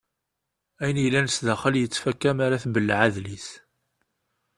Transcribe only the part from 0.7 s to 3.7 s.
Ayen yellan sdaxel yettfaka mi ara tbelleɛ adlis.